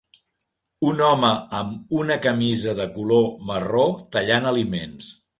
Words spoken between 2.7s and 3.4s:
de color